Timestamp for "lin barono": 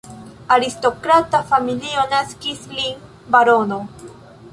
2.79-3.79